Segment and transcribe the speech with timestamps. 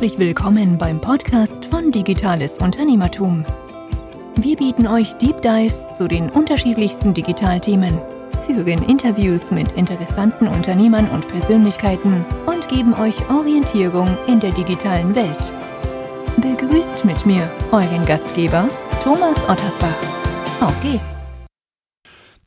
[0.00, 3.44] Herzlich willkommen beim Podcast von Digitales Unternehmertum.
[4.36, 8.00] Wir bieten euch Deep Dives zu den unterschiedlichsten Digitalthemen,
[8.46, 15.52] führen Interviews mit interessanten Unternehmern und Persönlichkeiten und geben euch Orientierung in der digitalen Welt.
[16.38, 18.70] Begrüßt mit mir euren Gastgeber
[19.04, 19.98] Thomas Ottersbach.
[20.62, 21.16] Auf geht's!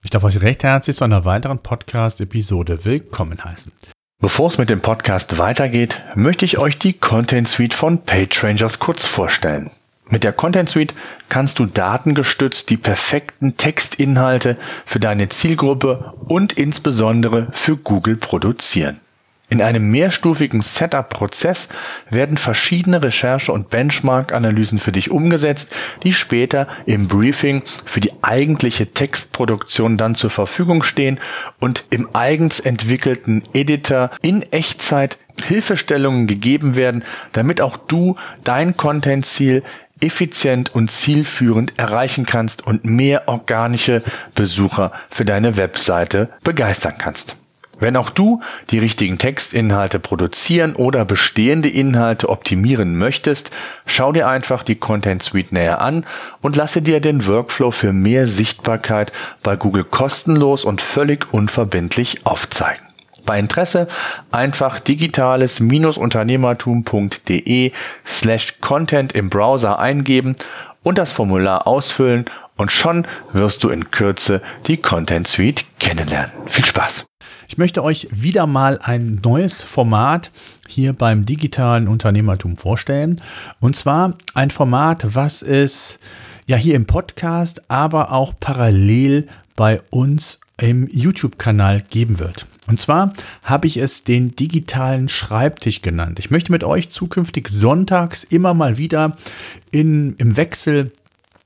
[0.04, 3.72] Ich darf euch recht herzlich zu einer weiteren Podcast-Episode willkommen heißen.
[4.24, 9.05] Bevor es mit dem Podcast weitergeht, möchte ich euch die Content Suite von PageRangers kurz
[9.05, 9.70] vorstellen.
[10.08, 10.96] Mit der Content Suite
[11.27, 14.55] kannst du datengestützt die perfekten Textinhalte
[14.86, 19.02] für deine Zielgruppe und insbesondere für Google produzieren.
[19.50, 21.70] In einem mehrstufigen Setup-Prozess
[22.10, 25.72] werden verschiedene Recherche- und Benchmark-Analysen für dich umgesetzt,
[26.04, 31.20] die später im Briefing für die eigentliche Textproduktion dann zur Verfügung stehen
[31.60, 39.64] und im eigens entwickelten Editor in Echtzeit Hilfestellungen gegeben werden, damit auch du dein Content-Ziel
[40.00, 44.04] effizient und zielführend erreichen kannst und mehr organische
[44.35, 47.35] Besucher für deine Webseite begeistern kannst.
[47.84, 48.39] Wenn auch du
[48.70, 53.51] die richtigen Textinhalte produzieren oder bestehende Inhalte optimieren möchtest,
[53.85, 56.05] schau dir einfach die Content Suite näher an
[56.41, 59.11] und lasse dir den Workflow für mehr Sichtbarkeit
[59.43, 62.87] bei Google kostenlos und völlig unverbindlich aufzeigen.
[63.26, 63.89] Bei Interesse
[64.31, 67.73] einfach digitales-unternehmertum.de
[68.06, 70.38] slash content im Browser eingeben
[70.84, 72.23] und das Formular ausfüllen
[72.56, 76.31] und schon wirst du in Kürze die Content Suite kennenlernen.
[76.45, 77.03] Viel Spaß!
[77.53, 80.31] Ich möchte euch wieder mal ein neues Format
[80.68, 83.18] hier beim digitalen Unternehmertum vorstellen.
[83.59, 86.00] Und zwar ein Format, was es
[86.47, 92.47] ja hier im Podcast, aber auch parallel bei uns im YouTube-Kanal geben wird.
[92.66, 93.13] Und zwar
[93.44, 96.17] habe ich es den digitalen Schreibtisch genannt.
[96.17, 99.16] Ich möchte mit euch zukünftig sonntags immer mal wieder
[99.69, 100.91] in, im Wechsel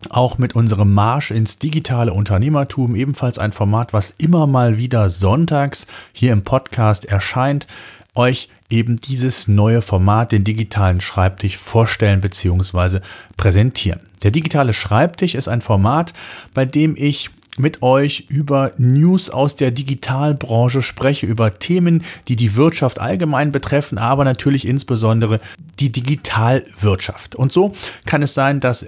[0.10, 5.88] auch mit unserem Marsch ins digitale Unternehmertum, ebenfalls ein Format, was immer mal wieder sonntags
[6.14, 7.68] hier im Podcast erscheint,
[8.16, 13.00] euch eben dieses neue Format, den digitalen Schreibtisch, vorstellen bzw.
[13.38, 14.02] präsentieren.
[14.24, 16.14] Der digitale Schreibtisch ist ein Format,
[16.54, 22.56] bei dem ich mit euch über News aus der Digitalbranche spreche, über Themen, die die
[22.56, 25.40] Wirtschaft allgemein betreffen, aber natürlich insbesondere
[25.80, 27.36] die Digitalwirtschaft.
[27.36, 27.74] Und so
[28.06, 28.88] kann es sein, dass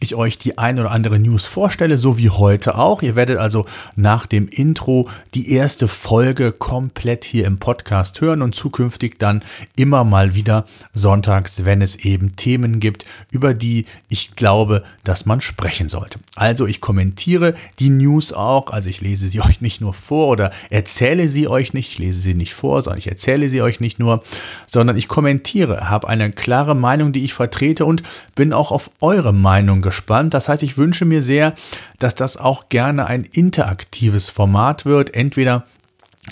[0.00, 3.02] ich euch die ein oder andere News vorstelle, so wie heute auch.
[3.02, 3.66] Ihr werdet also
[3.96, 9.42] nach dem Intro die erste Folge komplett hier im Podcast hören und zukünftig dann
[9.76, 15.40] immer mal wieder sonntags, wenn es eben Themen gibt, über die ich glaube, dass man
[15.40, 16.18] sprechen sollte.
[16.36, 20.52] Also ich kommentiere die News auch, also ich lese sie euch nicht nur vor oder
[20.70, 23.98] erzähle sie euch nicht, ich lese sie nicht vor, sondern ich erzähle sie euch nicht
[23.98, 24.22] nur,
[24.66, 28.02] sondern ich kommentiere, habe eine klare Meinung, die ich vertrete und
[28.34, 30.34] bin auch auf eure Meinung gespannt.
[30.34, 31.54] Das heißt, ich wünsche mir sehr,
[31.98, 35.14] dass das auch gerne ein interaktives Format wird.
[35.14, 35.64] Entweder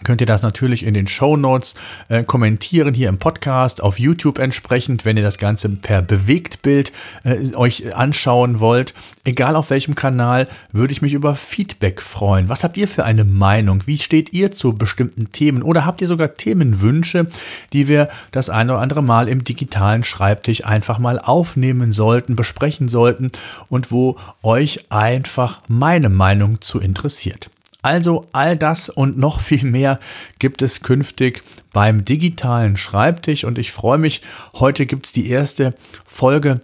[0.05, 1.75] könnt ihr das natürlich in den Show Notes
[2.09, 6.93] äh, kommentieren hier im Podcast, auf YouTube entsprechend, wenn ihr das Ganze per Bewegtbild
[7.25, 8.95] äh, euch anschauen wollt.
[9.25, 12.49] Egal auf welchem Kanal, würde ich mich über Feedback freuen.
[12.49, 13.83] Was habt ihr für eine Meinung?
[13.87, 15.63] Wie steht ihr zu bestimmten Themen?
[15.63, 17.27] Oder habt ihr sogar Themenwünsche,
[17.73, 22.89] die wir das eine oder andere Mal im digitalen Schreibtisch einfach mal aufnehmen sollten, besprechen
[22.89, 23.31] sollten
[23.69, 27.51] und wo euch einfach meine Meinung zu interessiert?
[27.87, 30.01] Also all das und noch viel mehr
[30.41, 33.45] gibt es künftig beim digitalen Schreibtisch.
[33.45, 34.23] Und ich freue mich,
[34.55, 35.73] heute gibt es die erste
[36.05, 36.61] Folge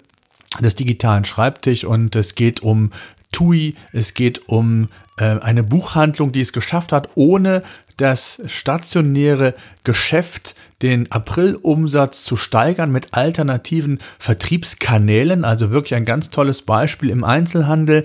[0.59, 1.85] des digitalen Schreibtisch.
[1.85, 2.91] Und es geht um
[3.31, 7.63] TUI, es geht um eine Buchhandlung, die es geschafft hat, ohne
[7.97, 15.45] das stationäre Geschäft den Aprilumsatz zu steigern mit alternativen Vertriebskanälen.
[15.45, 18.05] Also wirklich ein ganz tolles Beispiel im Einzelhandel.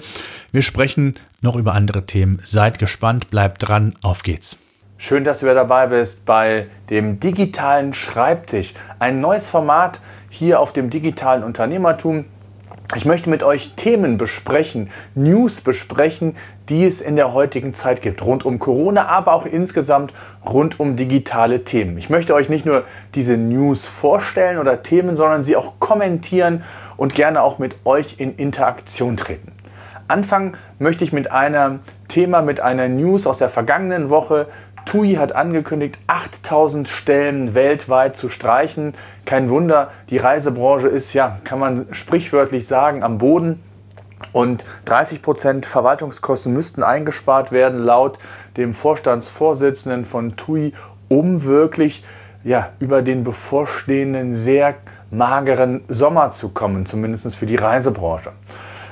[0.52, 2.40] Wir sprechen noch über andere Themen.
[2.44, 4.58] Seid gespannt, bleibt dran, auf geht's.
[5.00, 8.74] Schön, dass du wieder dabei bist bei dem digitalen Schreibtisch.
[8.98, 12.26] Ein neues Format hier auf dem digitalen Unternehmertum.
[12.96, 16.38] Ich möchte mit euch Themen besprechen, News besprechen,
[16.70, 20.14] die es in der heutigen Zeit gibt, rund um Corona, aber auch insgesamt
[20.46, 21.98] rund um digitale Themen.
[21.98, 26.64] Ich möchte euch nicht nur diese News vorstellen oder Themen, sondern sie auch kommentieren
[26.96, 29.52] und gerne auch mit euch in Interaktion treten.
[30.08, 34.48] Anfangen möchte ich mit einem Thema, mit einer News aus der vergangenen Woche.
[34.88, 38.94] TUI hat angekündigt, 8000 Stellen weltweit zu streichen.
[39.26, 43.62] Kein Wunder, die Reisebranche ist ja, kann man sprichwörtlich sagen, am Boden.
[44.32, 48.18] Und 30 Prozent Verwaltungskosten müssten eingespart werden, laut
[48.56, 50.72] dem Vorstandsvorsitzenden von TUI,
[51.10, 52.06] um wirklich
[52.46, 54.76] ja, über den bevorstehenden, sehr
[55.12, 58.32] mageren Sommer zu kommen, zumindest für die Reisebranche.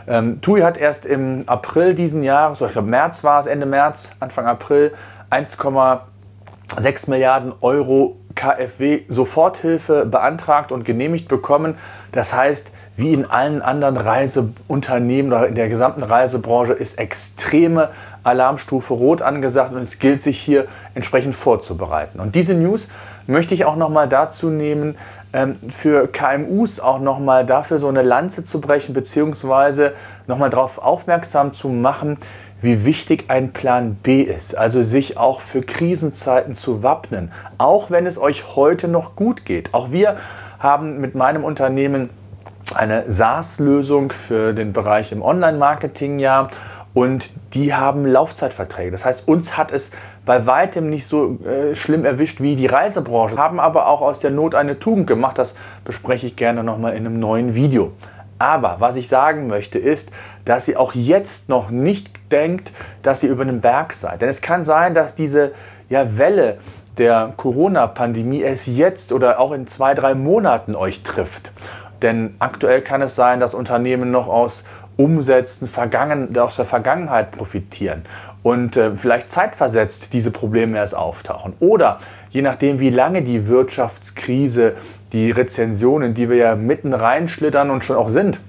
[0.07, 4.11] Ähm, TUI hat erst im April diesen Jahres, ich glaube März war es, Ende März,
[4.19, 4.91] Anfang April,
[5.29, 11.75] 1,6 Milliarden Euro KfW Soforthilfe beantragt und genehmigt bekommen.
[12.11, 17.89] Das heißt, wie in allen anderen Reiseunternehmen oder in der gesamten Reisebranche ist extreme
[18.23, 22.19] Alarmstufe Rot angesagt und es gilt sich hier entsprechend vorzubereiten.
[22.19, 22.89] Und diese News
[23.27, 24.97] möchte ich auch nochmal dazu nehmen,
[25.33, 29.93] ähm, für KMUs auch nochmal dafür so eine Lanze zu brechen, beziehungsweise
[30.27, 32.17] nochmal darauf aufmerksam zu machen,
[32.65, 38.05] wie wichtig ein Plan B ist, also sich auch für Krisenzeiten zu wappnen, auch wenn
[38.05, 39.73] es euch heute noch gut geht.
[39.73, 40.17] Auch wir
[40.59, 42.09] haben mit meinem Unternehmen
[42.73, 46.47] eine SaaS-Lösung für den Bereich im Online-Marketing ja
[46.95, 48.89] und die haben Laufzeitverträge.
[48.89, 49.91] Das heißt, uns hat es
[50.25, 54.31] bei weitem nicht so äh, schlimm erwischt wie die Reisebranche, haben aber auch aus der
[54.31, 55.37] Not eine Tugend gemacht.
[55.37, 55.53] Das
[55.83, 57.91] bespreche ich gerne nochmal in einem neuen Video.
[58.37, 60.11] Aber was ich sagen möchte ist,
[60.43, 62.71] dass ihr auch jetzt noch nicht denkt,
[63.01, 64.21] dass ihr über den Berg seid.
[64.21, 65.53] Denn es kann sein, dass diese
[65.89, 66.57] ja, Welle
[66.97, 71.51] der Corona-Pandemie es jetzt oder auch in zwei, drei Monaten euch trifft.
[72.01, 74.63] Denn aktuell kann es sein, dass Unternehmen noch aus
[74.97, 78.03] Umsätzen vergangen, aus der Vergangenheit profitieren
[78.43, 81.53] und äh, vielleicht zeitversetzt diese Probleme erst auftauchen.
[81.59, 81.99] Oder
[82.29, 84.73] je nachdem, wie lange die Wirtschaftskrise,
[85.13, 88.39] die Rezensionen, die wir ja mitten reinschlittern und schon auch sind,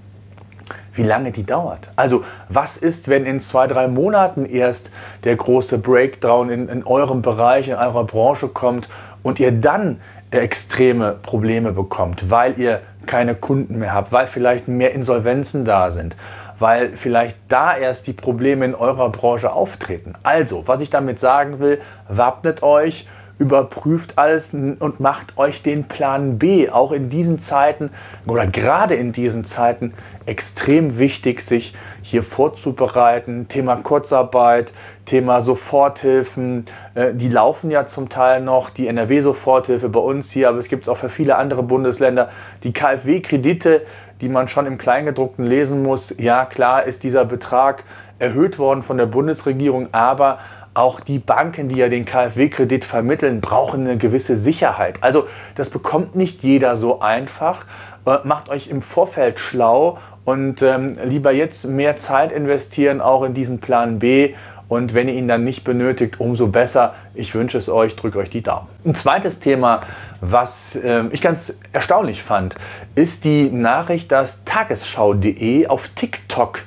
[0.93, 1.91] wie lange die dauert.
[1.97, 4.91] Also was ist, wenn in zwei, drei Monaten erst
[5.25, 8.89] der große Breakdown in, in eurem Bereich, in eurer Branche kommt
[9.23, 10.01] und ihr dann
[10.31, 16.17] extreme Probleme bekommt, weil ihr keine Kunden mehr habt, weil vielleicht mehr Insolvenzen da sind,
[16.59, 20.15] weil vielleicht da erst die Probleme in eurer Branche auftreten.
[20.23, 23.07] Also, was ich damit sagen will, wappnet euch,
[23.39, 26.71] überprüft alles und macht euch den Plan B.
[26.71, 27.91] Auch in diesen Zeiten
[28.27, 29.93] oder gerade in diesen Zeiten
[30.25, 33.47] extrem wichtig, sich hier vorzubereiten.
[33.49, 34.73] Thema Kurzarbeit,
[35.05, 40.59] Thema Soforthilfen, äh, die laufen ja zum Teil noch, die NRW-Soforthilfe bei uns hier, aber
[40.59, 42.31] es gibt es auch für viele andere Bundesländer.
[42.63, 43.83] Die KfW-Kredite,
[44.21, 47.85] die man schon im Kleingedruckten lesen muss, ja klar ist dieser Betrag
[48.19, 50.39] erhöht worden von der Bundesregierung, aber
[50.77, 55.03] auch die Banken, die ja den KfW-Kredit vermitteln, brauchen eine gewisse Sicherheit.
[55.03, 57.67] Also das bekommt nicht jeder so einfach.
[58.07, 63.33] Äh, macht euch im Vorfeld schlau und ähm, lieber jetzt mehr Zeit investieren, auch in
[63.33, 64.35] diesen Plan B.
[64.69, 66.95] Und wenn ihr ihn dann nicht benötigt, umso besser.
[67.15, 68.67] Ich wünsche es euch, drücke euch die Daumen.
[68.85, 69.83] Ein zweites Thema,
[70.21, 72.57] was äh, ich ganz erstaunlich fand,
[72.97, 76.63] ist die Nachricht, dass tagesschau.de auf TikTok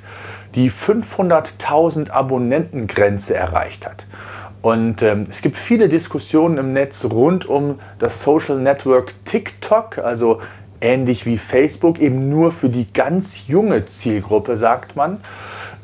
[0.54, 4.06] die 500.000 Abonnentengrenze erreicht hat.
[4.62, 10.40] Und ähm, es gibt viele Diskussionen im Netz rund um das Social Network TikTok, also
[10.80, 15.20] ähnlich wie Facebook, eben nur für die ganz junge Zielgruppe, sagt man.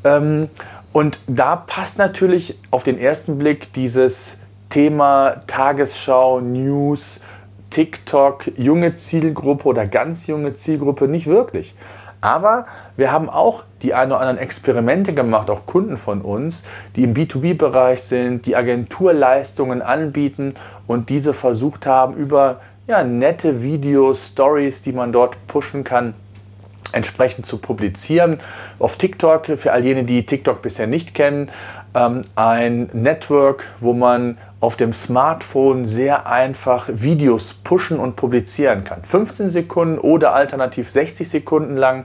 [0.05, 0.49] Ähm,
[0.93, 4.39] und da passt natürlich auf den ersten Blick dieses
[4.69, 7.21] Thema Tagesschau, News,
[7.71, 11.75] TikTok, junge Zielgruppe oder ganz junge Zielgruppe nicht wirklich.
[12.21, 12.67] Aber
[12.97, 16.65] wir haben auch die ein oder anderen Experimente gemacht, auch Kunden von uns,
[16.97, 20.55] die im B2B-Bereich sind, die Agenturleistungen anbieten
[20.87, 26.15] und diese versucht haben, über ja, nette Videos, Stories, die man dort pushen kann,
[26.93, 28.39] entsprechend zu publizieren.
[28.79, 31.51] Auf TikTok, für all jene, die TikTok bisher nicht kennen,
[31.97, 39.03] ähm, ein Network, wo man auf dem Smartphone sehr einfach Videos pushen und publizieren kann.
[39.03, 42.05] 15 Sekunden oder alternativ 60 Sekunden lang.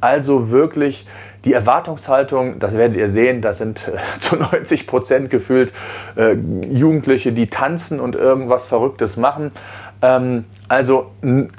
[0.00, 1.06] Also wirklich
[1.44, 5.72] die Erwartungshaltung, das werdet ihr sehen, das sind äh, zu 90 Prozent gefühlt
[6.16, 6.34] äh,
[6.70, 9.52] Jugendliche, die tanzen und irgendwas Verrücktes machen.
[10.02, 11.10] Ähm, also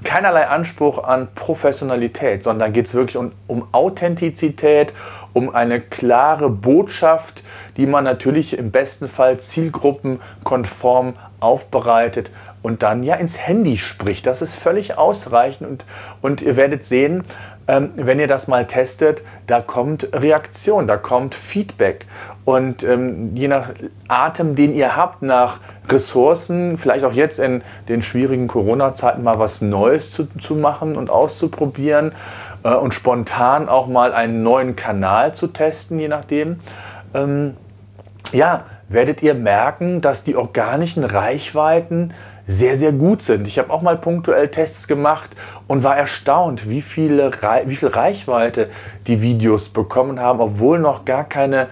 [0.03, 4.93] keinerlei Anspruch an Professionalität, sondern geht es wirklich um, um Authentizität,
[5.33, 7.43] um eine klare Botschaft,
[7.77, 12.31] die man natürlich im besten Fall zielgruppenkonform aufbereitet
[12.61, 14.25] und dann ja ins Handy spricht.
[14.27, 15.85] Das ist völlig ausreichend und,
[16.21, 17.23] und ihr werdet sehen,
[17.71, 22.05] ähm, wenn ihr das mal testet, da kommt Reaktion, da kommt Feedback.
[22.43, 23.69] Und ähm, je nach
[24.09, 29.61] Atem, den ihr habt, nach Ressourcen, vielleicht auch jetzt in den schwierigen Corona-Zeiten mal was
[29.61, 32.11] Neues zu, zu machen und auszuprobieren
[32.63, 36.57] äh, und spontan auch mal einen neuen Kanal zu testen, je nachdem.
[37.13, 37.55] Ähm,
[38.33, 42.13] ja, werdet ihr merken, dass die organischen Reichweiten
[42.51, 43.47] sehr, sehr gut sind.
[43.47, 45.29] Ich habe auch mal punktuell Tests gemacht
[45.67, 47.31] und war erstaunt, wie, viele,
[47.65, 48.69] wie viel Reichweite
[49.07, 51.67] die Videos bekommen haben, obwohl noch gar keine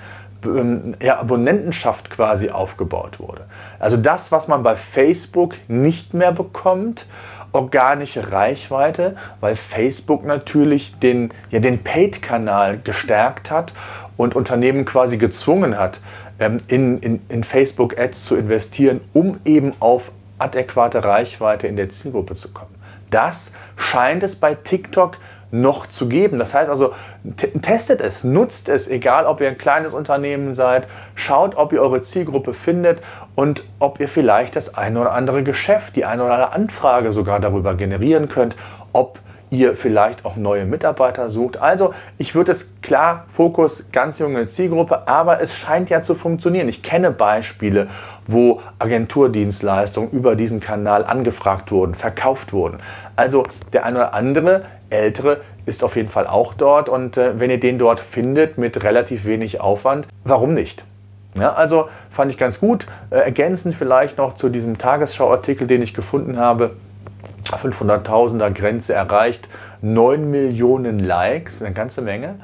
[0.46, 3.46] ähm, ja, Abonnentenschaft quasi aufgebaut wurde.
[3.78, 7.06] Also das, was man bei Facebook nicht mehr bekommt,
[7.52, 13.74] organische Reichweite, weil Facebook natürlich den, ja, den Paid-Kanal gestärkt hat
[14.18, 16.00] und Unternehmen quasi gezwungen hat,
[16.40, 22.36] ähm, in, in, in Facebook-Ads zu investieren, um eben auf adäquate Reichweite in der Zielgruppe
[22.36, 22.75] zu kommen.
[23.10, 25.17] Das scheint es bei TikTok
[25.51, 26.38] noch zu geben.
[26.38, 26.93] Das heißt also,
[27.62, 32.01] testet es, nutzt es, egal ob ihr ein kleines Unternehmen seid, schaut, ob ihr eure
[32.01, 33.01] Zielgruppe findet
[33.36, 37.39] und ob ihr vielleicht das eine oder andere Geschäft, die eine oder andere Anfrage sogar
[37.39, 38.55] darüber generieren könnt,
[38.93, 39.19] ob
[39.51, 41.58] ihr vielleicht auch neue Mitarbeiter sucht.
[41.58, 46.68] Also ich würde es klar, Fokus, ganz junge Zielgruppe, aber es scheint ja zu funktionieren.
[46.68, 47.88] Ich kenne Beispiele,
[48.27, 52.77] wo Agenturdienstleistungen über diesen Kanal angefragt wurden, verkauft wurden.
[53.15, 57.50] Also der eine oder andere ältere ist auf jeden Fall auch dort und äh, wenn
[57.50, 60.84] ihr den dort findet mit relativ wenig Aufwand, warum nicht?
[61.36, 62.88] Ja, also fand ich ganz gut.
[63.12, 66.72] Äh, ergänzend vielleicht noch zu diesem Tagesschauartikel, den ich gefunden habe.
[67.58, 69.48] 500.000er Grenze erreicht,
[69.82, 72.36] 9 Millionen Likes, eine ganze Menge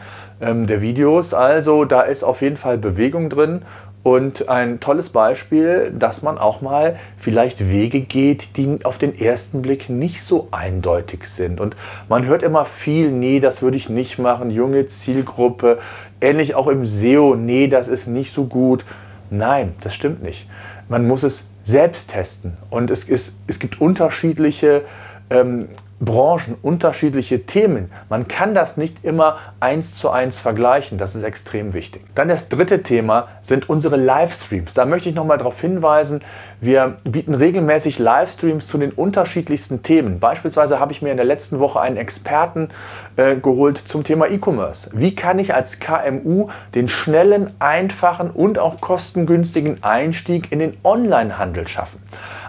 [0.42, 1.34] ähm, der Videos.
[1.34, 3.62] Also da ist auf jeden Fall Bewegung drin
[4.06, 9.64] und ein tolles Beispiel, dass man auch mal vielleicht Wege geht, die auf den ersten
[9.64, 11.60] Blick nicht so eindeutig sind.
[11.60, 11.76] Und
[12.08, 15.80] man hört immer viel, nee, das würde ich nicht machen, junge Zielgruppe,
[16.22, 18.86] ähnlich auch im SEO, nee, das ist nicht so gut.
[19.32, 20.48] Nein, das stimmt nicht.
[20.88, 22.58] Man muss es selbst testen.
[22.70, 24.84] Und es, ist, es gibt unterschiedliche
[25.30, 25.68] ähm,
[26.02, 27.90] Branchen, unterschiedliche Themen.
[28.10, 30.98] Man kann das nicht immer eins zu eins vergleichen.
[30.98, 32.04] Das ist extrem wichtig.
[32.16, 34.74] Dann das dritte Thema sind unsere Livestreams.
[34.74, 36.22] Da möchte ich nochmal darauf hinweisen,
[36.60, 40.20] wir bieten regelmäßig Livestreams zu den unterschiedlichsten Themen.
[40.20, 42.70] Beispielsweise habe ich mir in der letzten Woche einen Experten
[43.16, 44.90] äh, geholt zum Thema E-Commerce.
[44.94, 51.68] Wie kann ich als KMU den schnellen, einfachen und auch kostengünstigen Einstieg in den Onlinehandel
[51.68, 52.00] schaffen?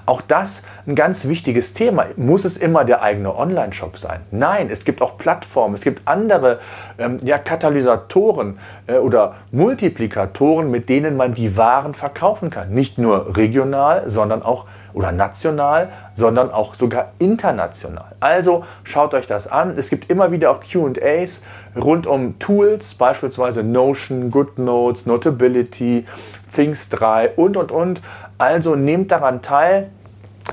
[0.07, 2.07] Auch das ein ganz wichtiges Thema.
[2.17, 4.21] Muss es immer der eigene Online-Shop sein?
[4.31, 6.61] Nein, es gibt auch Plattformen, es gibt andere
[6.99, 12.71] ähm, ja, Katalysatoren äh, oder Multiplikatoren, mit denen man die Waren verkaufen kann.
[12.71, 18.13] Nicht nur regional, sondern auch oder national, sondern auch sogar international.
[18.19, 19.77] Also schaut euch das an.
[19.77, 21.43] Es gibt immer wieder auch QAs
[21.77, 26.07] rund um Tools, beispielsweise Notion, GoodNotes, Notability,
[26.55, 28.01] Things 3 und und und.
[28.39, 29.91] Also nehmt daran teil.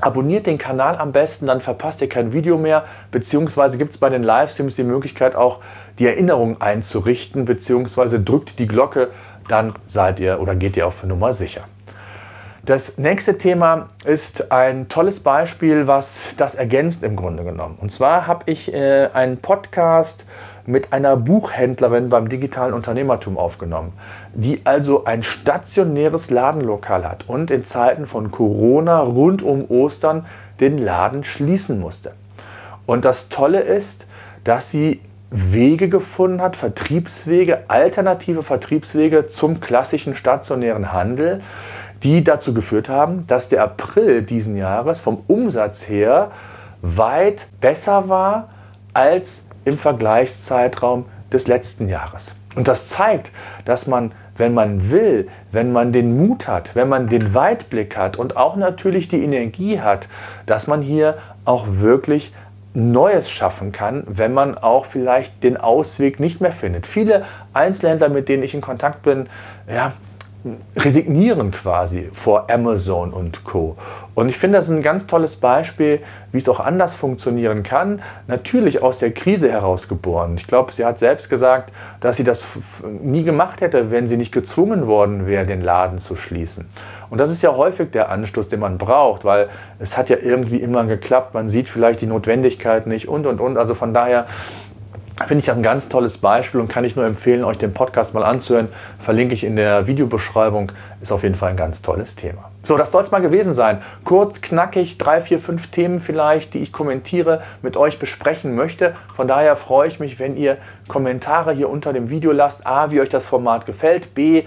[0.00, 2.84] Abonniert den Kanal am besten, dann verpasst ihr kein Video mehr.
[3.10, 5.60] Beziehungsweise gibt es bei den Livestreams die Möglichkeit auch
[5.98, 9.10] die Erinnerung einzurichten, beziehungsweise drückt die Glocke,
[9.48, 11.64] dann seid ihr oder geht ihr auf Nummer sicher.
[12.64, 17.76] Das nächste Thema ist ein tolles Beispiel, was das ergänzt im Grunde genommen.
[17.78, 20.24] Und zwar habe ich äh, einen Podcast
[20.64, 23.92] mit einer Buchhändlerin beim digitalen Unternehmertum aufgenommen,
[24.32, 30.24] die also ein stationäres Ladenlokal hat und in Zeiten von Corona rund um Ostern
[30.58, 32.12] den Laden schließen musste.
[32.86, 34.06] Und das Tolle ist,
[34.42, 41.42] dass sie Wege gefunden hat, Vertriebswege, alternative Vertriebswege zum klassischen stationären Handel,
[42.04, 46.30] die dazu geführt haben, dass der April diesen Jahres vom Umsatz her
[46.82, 48.50] weit besser war
[48.92, 52.32] als im Vergleichszeitraum des letzten Jahres.
[52.54, 53.32] Und das zeigt,
[53.64, 58.16] dass man, wenn man will, wenn man den Mut hat, wenn man den Weitblick hat
[58.18, 60.08] und auch natürlich die Energie hat,
[60.46, 62.32] dass man hier auch wirklich
[62.74, 66.86] Neues schaffen kann, wenn man auch vielleicht den Ausweg nicht mehr findet.
[66.86, 69.28] Viele Einzelhändler, mit denen ich in Kontakt bin,
[69.68, 69.92] ja,
[70.76, 73.76] resignieren quasi vor Amazon und Co.
[74.14, 76.00] Und ich finde das ein ganz tolles Beispiel,
[76.32, 78.02] wie es auch anders funktionieren kann.
[78.26, 80.34] Natürlich aus der Krise heraus geboren.
[80.36, 82.44] Ich glaube, sie hat selbst gesagt, dass sie das
[83.02, 86.66] nie gemacht hätte, wenn sie nicht gezwungen worden wäre, den Laden zu schließen.
[87.08, 89.48] Und das ist ja häufig der Anstoß, den man braucht, weil
[89.78, 91.32] es hat ja irgendwie immer geklappt.
[91.32, 93.56] Man sieht vielleicht die Notwendigkeit nicht und, und, und.
[93.56, 94.26] Also von daher
[95.22, 98.14] finde ich das ein ganz tolles Beispiel und kann ich nur empfehlen, euch den Podcast
[98.14, 98.68] mal anzuhören.
[98.98, 100.72] Verlinke ich in der Videobeschreibung.
[101.00, 102.50] Ist auf jeden Fall ein ganz tolles Thema.
[102.64, 103.82] So, das soll es mal gewesen sein.
[104.04, 108.94] Kurz, knackig, drei, vier, fünf Themen vielleicht, die ich kommentiere, mit euch besprechen möchte.
[109.14, 110.56] Von daher freue ich mich, wenn ihr
[110.88, 112.66] Kommentare hier unter dem Video lasst.
[112.66, 114.14] A, wie euch das Format gefällt.
[114.14, 114.44] B,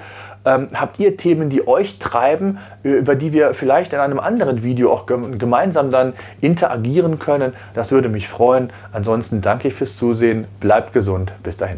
[0.48, 4.64] ähm, habt ihr Themen, die euch treiben, äh, über die wir vielleicht in einem anderen
[4.64, 7.54] Video auch gemeinsam dann interagieren können?
[7.74, 8.70] Das würde mich freuen.
[8.94, 10.48] Ansonsten danke ich fürs Zusehen.
[10.60, 11.34] Bleibt gesund.
[11.44, 11.78] Bis dahin.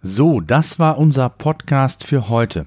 [0.00, 2.66] So, das war unser Podcast für heute.